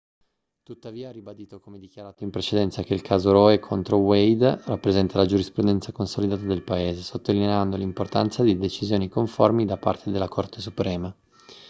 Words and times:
tuttavia 0.63 1.09
ha 1.09 1.11
ribadito 1.11 1.59
come 1.59 1.77
dichiarato 1.77 2.23
in 2.23 2.31
precedenza 2.31 2.81
che 2.81 2.95
il 2.95 3.03
caso 3.03 3.31
roe 3.31 3.59
contro 3.59 3.97
wade 3.97 4.59
rappresenta 4.65 5.19
la 5.19 5.27
giurisprudenza 5.27 5.91
consolidata 5.91 6.41
del 6.41 6.63
paese 6.63 7.03
sottolineando 7.03 7.77
l'importanza 7.77 8.41
di 8.41 8.57
decisioni 8.57 9.09
conformi 9.09 9.63
da 9.63 9.77
parte 9.77 10.09
della 10.09 10.27
corte 10.27 10.59
suprema 10.59 11.15